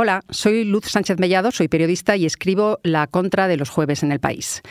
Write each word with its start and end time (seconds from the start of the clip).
Hola, 0.00 0.22
soy 0.30 0.62
Luz 0.62 0.84
Sánchez 0.84 1.18
Mellado, 1.18 1.50
soy 1.50 1.66
periodista 1.66 2.14
y 2.14 2.24
escribo 2.24 2.78
La 2.84 3.08
Contra 3.08 3.48
de 3.48 3.56
los 3.56 3.68
jueves 3.68 4.04
en 4.04 4.12
el 4.12 4.20
país. 4.20 4.62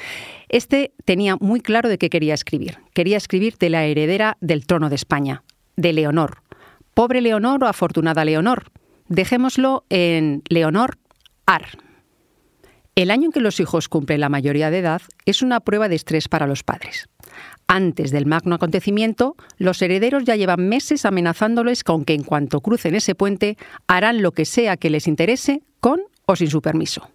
Este 0.48 0.94
tenía 1.04 1.36
muy 1.36 1.60
claro 1.60 1.90
de 1.90 1.98
qué 1.98 2.10
quería 2.10 2.34
escribir. 2.34 2.78
Quería 2.94 3.18
escribir 3.18 3.58
de 3.58 3.70
la 3.70 3.84
heredera 3.84 4.38
del 4.40 4.66
trono 4.66 4.88
de 4.88 4.96
España, 4.96 5.44
de 5.76 5.92
Leonor. 5.92 6.44
Pobre 6.94 7.20
Leonor 7.20 7.62
o 7.62 7.68
afortunada 7.68 8.24
Leonor. 8.24 8.72
Dejémoslo 9.10 9.84
en 9.90 10.44
Leonor 10.48 10.98
Ar. 11.46 11.78
El 12.96 13.12
año 13.12 13.26
en 13.26 13.32
que 13.34 13.42
los 13.42 13.60
hijos 13.60 13.90
cumplen 13.90 14.22
la 14.22 14.30
mayoría 14.30 14.72
de 14.72 14.80
edad 14.80 15.02
es 15.26 15.42
una 15.42 15.60
prueba 15.60 15.90
de 15.90 15.96
estrés 15.96 16.30
para 16.30 16.48
los 16.48 16.64
padres. 16.64 17.10
Antes 17.68 18.12
del 18.12 18.26
magno 18.26 18.56
acontecimiento, 18.56 19.36
los 19.58 19.82
herederos 19.82 20.24
ya 20.24 20.36
llevan 20.36 20.68
meses 20.68 21.06
amenazándoles 21.06 21.84
con 21.84 22.06
que 22.06 22.14
en 22.14 22.24
cuanto 22.24 22.62
crucen 22.62 22.96
ese 22.96 23.16
puente 23.16 23.58
harán 23.88 24.22
lo 24.22 24.32
que 24.32 24.46
sea 24.46 24.78
que 24.78 24.90
les 24.90 25.08
interese 25.08 25.62
con 25.80 26.02
o 26.26 26.36
sin 26.36 26.50
su 26.50 26.62
permiso. 26.62 27.10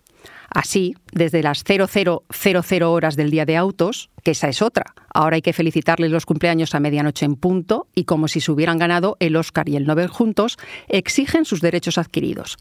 Así, 0.55 0.95
desde 1.13 1.43
las 1.43 1.65
0000 1.65 2.83
horas 2.83 3.17
del 3.17 3.31
día 3.31 3.47
de 3.47 3.57
autos, 3.57 4.11
que 4.23 4.33
esa 4.33 4.49
es 4.49 4.61
otra. 4.61 4.95
Ahora 5.13 5.37
hay 5.37 5.43
que 5.43 5.55
felicitarles 5.55 6.11
los 6.11 6.27
cumpleaños 6.27 6.75
a 6.75 6.81
medianoche 6.81 7.25
en 7.25 7.37
punto 7.37 7.89
y 7.95 8.05
como 8.05 8.29
si 8.29 8.41
se 8.41 8.53
hubieran 8.53 8.79
ganado 8.79 9.17
el 9.19 9.37
Oscar 9.37 9.69
y 9.71 9.77
el 9.77 9.87
Nobel 9.87 10.09
juntos, 10.09 10.59
exigen 10.89 11.47
sus 11.47 11.63
derechos 11.63 11.97
adquiridos. 11.97 12.59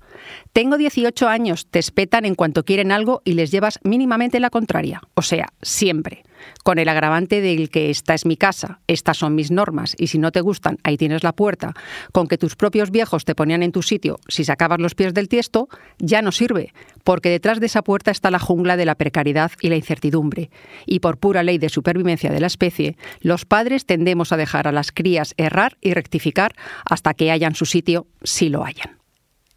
Tengo 0.53 0.77
18 0.77 1.27
años, 1.27 1.67
te 1.67 1.79
espetan 1.79 2.23
en 2.23 2.35
cuanto 2.35 2.63
quieren 2.63 2.93
algo 2.93 3.21
y 3.25 3.33
les 3.33 3.51
llevas 3.51 3.79
mínimamente 3.83 4.39
la 4.39 4.49
contraria, 4.49 5.01
o 5.13 5.21
sea, 5.21 5.47
siempre 5.61 6.23
con 6.63 6.79
el 6.79 6.89
agravante 6.89 7.41
del 7.41 7.69
que 7.69 7.89
esta 7.89 8.13
es 8.13 8.25
mi 8.25 8.37
casa, 8.37 8.79
estas 8.87 9.17
son 9.17 9.35
mis 9.35 9.51
normas 9.51 9.95
y 9.97 10.07
si 10.07 10.17
no 10.17 10.31
te 10.31 10.41
gustan, 10.41 10.77
ahí 10.83 10.97
tienes 10.97 11.23
la 11.23 11.33
puerta, 11.33 11.73
con 12.11 12.27
que 12.27 12.37
tus 12.37 12.55
propios 12.55 12.91
viejos 12.91 13.25
te 13.25 13.35
ponían 13.35 13.63
en 13.63 13.71
tu 13.71 13.81
sitio 13.81 14.19
si 14.27 14.43
sacabas 14.43 14.79
los 14.79 14.95
pies 14.95 15.13
del 15.13 15.27
tiesto, 15.27 15.67
ya 15.99 16.21
no 16.21 16.31
sirve, 16.31 16.73
porque 17.03 17.29
detrás 17.29 17.59
de 17.59 17.65
esa 17.65 17.83
puerta 17.83 18.11
está 18.11 18.31
la 18.31 18.39
jungla 18.39 18.77
de 18.77 18.85
la 18.85 18.95
precariedad 18.95 19.51
y 19.61 19.69
la 19.69 19.75
incertidumbre, 19.75 20.49
y 20.85 20.99
por 20.99 21.17
pura 21.17 21.43
ley 21.43 21.57
de 21.57 21.69
supervivencia 21.69 22.31
de 22.31 22.39
la 22.39 22.47
especie, 22.47 22.97
los 23.21 23.45
padres 23.45 23.85
tendemos 23.85 24.31
a 24.31 24.37
dejar 24.37 24.67
a 24.67 24.71
las 24.71 24.91
crías 24.91 25.33
errar 25.37 25.77
y 25.81 25.93
rectificar 25.93 26.55
hasta 26.85 27.13
que 27.13 27.31
hayan 27.31 27.55
su 27.55 27.65
sitio, 27.65 28.07
si 28.23 28.49
lo 28.49 28.63
hayan. 28.63 28.97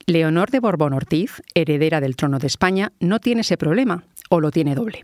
Leonor 0.06 0.50
de 0.50 0.60
Borbón 0.60 0.92
Ortiz, 0.92 1.42
heredera 1.54 2.00
del 2.00 2.16
trono 2.16 2.38
de 2.38 2.46
España, 2.46 2.92
no 3.00 3.20
tiene 3.20 3.40
ese 3.40 3.56
problema, 3.56 4.04
o 4.28 4.40
lo 4.40 4.50
tiene 4.50 4.74
doble. 4.74 5.02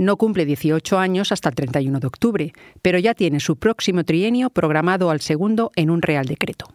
No 0.00 0.16
cumple 0.16 0.46
18 0.46 0.98
años 0.98 1.30
hasta 1.30 1.50
el 1.50 1.54
31 1.54 2.00
de 2.00 2.06
octubre, 2.06 2.52
pero 2.80 2.98
ya 2.98 3.12
tiene 3.12 3.38
su 3.38 3.56
próximo 3.56 4.02
trienio 4.02 4.48
programado 4.48 5.10
al 5.10 5.20
segundo 5.20 5.72
en 5.76 5.90
un 5.90 6.00
Real 6.00 6.24
Decreto. 6.24 6.72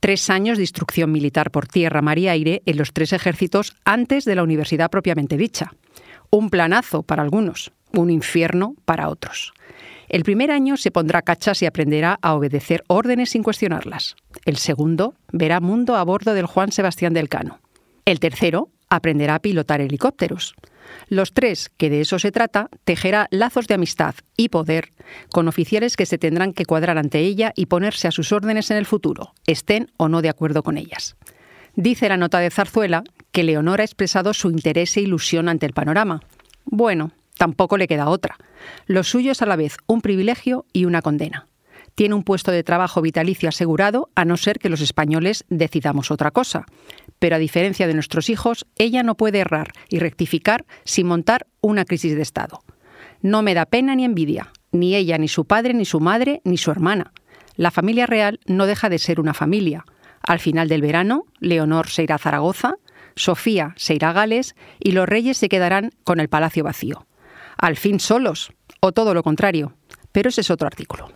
Tres 0.00 0.30
años 0.30 0.56
de 0.56 0.62
instrucción 0.62 1.12
militar 1.12 1.50
por 1.50 1.66
tierra, 1.66 2.00
mar 2.00 2.18
y 2.18 2.28
aire 2.28 2.62
en 2.64 2.78
los 2.78 2.94
tres 2.94 3.12
ejércitos 3.12 3.76
antes 3.84 4.24
de 4.24 4.36
la 4.36 4.42
universidad 4.42 4.88
propiamente 4.88 5.36
dicha. 5.36 5.74
Un 6.30 6.48
planazo 6.48 7.02
para 7.02 7.22
algunos, 7.22 7.72
un 7.92 8.08
infierno 8.08 8.74
para 8.86 9.10
otros. 9.10 9.52
El 10.08 10.24
primer 10.24 10.50
año 10.50 10.78
se 10.78 10.90
pondrá 10.90 11.20
cachas 11.20 11.60
y 11.60 11.66
aprenderá 11.66 12.18
a 12.22 12.32
obedecer 12.32 12.84
órdenes 12.86 13.28
sin 13.28 13.42
cuestionarlas. 13.42 14.16
El 14.46 14.56
segundo 14.56 15.12
verá 15.30 15.60
mundo 15.60 15.94
a 15.94 16.04
bordo 16.04 16.32
del 16.32 16.46
Juan 16.46 16.72
Sebastián 16.72 17.12
del 17.12 17.28
Cano. 17.28 17.60
El 18.06 18.18
tercero 18.18 18.70
aprenderá 18.88 19.34
a 19.34 19.40
pilotar 19.40 19.82
helicópteros. 19.82 20.54
Los 21.08 21.32
tres, 21.32 21.70
que 21.76 21.90
de 21.90 22.00
eso 22.00 22.18
se 22.18 22.32
trata, 22.32 22.68
tejerá 22.84 23.28
lazos 23.30 23.66
de 23.66 23.74
amistad 23.74 24.14
y 24.36 24.48
poder 24.48 24.90
con 25.30 25.48
oficiales 25.48 25.96
que 25.96 26.06
se 26.06 26.18
tendrán 26.18 26.52
que 26.52 26.64
cuadrar 26.64 26.98
ante 26.98 27.20
ella 27.20 27.52
y 27.54 27.66
ponerse 27.66 28.08
a 28.08 28.12
sus 28.12 28.32
órdenes 28.32 28.70
en 28.70 28.76
el 28.76 28.86
futuro, 28.86 29.32
estén 29.46 29.90
o 29.96 30.08
no 30.08 30.22
de 30.22 30.28
acuerdo 30.28 30.62
con 30.62 30.78
ellas. 30.78 31.16
Dice 31.74 32.08
la 32.08 32.16
nota 32.16 32.38
de 32.38 32.50
Zarzuela 32.50 33.04
que 33.32 33.44
Leonor 33.44 33.80
ha 33.80 33.84
expresado 33.84 34.32
su 34.34 34.50
interés 34.50 34.96
e 34.96 35.02
ilusión 35.02 35.48
ante 35.48 35.66
el 35.66 35.74
panorama. 35.74 36.22
Bueno, 36.64 37.12
tampoco 37.36 37.76
le 37.76 37.86
queda 37.86 38.08
otra. 38.08 38.36
Lo 38.86 39.04
suyo 39.04 39.32
es 39.32 39.42
a 39.42 39.46
la 39.46 39.56
vez 39.56 39.76
un 39.86 40.00
privilegio 40.00 40.64
y 40.72 40.86
una 40.86 41.02
condena 41.02 41.46
tiene 41.96 42.14
un 42.14 42.22
puesto 42.22 42.52
de 42.52 42.62
trabajo 42.62 43.00
vitalicio 43.02 43.48
asegurado, 43.48 44.10
a 44.14 44.24
no 44.24 44.36
ser 44.36 44.58
que 44.58 44.68
los 44.68 44.82
españoles 44.82 45.44
decidamos 45.48 46.10
otra 46.10 46.30
cosa. 46.30 46.66
Pero 47.18 47.36
a 47.36 47.40
diferencia 47.40 47.86
de 47.86 47.94
nuestros 47.94 48.28
hijos, 48.28 48.66
ella 48.76 49.02
no 49.02 49.16
puede 49.16 49.38
errar 49.38 49.72
y 49.88 49.98
rectificar 49.98 50.66
sin 50.84 51.06
montar 51.06 51.46
una 51.62 51.86
crisis 51.86 52.14
de 52.14 52.22
Estado. 52.22 52.62
No 53.22 53.42
me 53.42 53.54
da 53.54 53.64
pena 53.64 53.96
ni 53.96 54.04
envidia, 54.04 54.52
ni 54.72 54.94
ella, 54.94 55.16
ni 55.16 55.26
su 55.26 55.46
padre, 55.46 55.72
ni 55.72 55.86
su 55.86 55.98
madre, 55.98 56.42
ni 56.44 56.58
su 56.58 56.70
hermana. 56.70 57.12
La 57.56 57.70
familia 57.70 58.04
real 58.04 58.40
no 58.46 58.66
deja 58.66 58.90
de 58.90 58.98
ser 58.98 59.18
una 59.18 59.32
familia. 59.32 59.86
Al 60.20 60.38
final 60.38 60.68
del 60.68 60.82
verano, 60.82 61.24
Leonor 61.40 61.88
se 61.88 62.02
irá 62.02 62.16
a 62.16 62.18
Zaragoza, 62.18 62.74
Sofía 63.14 63.72
se 63.76 63.94
irá 63.94 64.10
a 64.10 64.12
Gales 64.12 64.54
y 64.78 64.92
los 64.92 65.08
reyes 65.08 65.38
se 65.38 65.48
quedarán 65.48 65.92
con 66.04 66.20
el 66.20 66.28
palacio 66.28 66.62
vacío. 66.62 67.06
Al 67.56 67.76
fin 67.76 68.00
solos, 68.00 68.52
o 68.80 68.92
todo 68.92 69.14
lo 69.14 69.22
contrario. 69.22 69.72
Pero 70.12 70.28
ese 70.28 70.42
es 70.42 70.50
otro 70.50 70.66
artículo. 70.66 71.08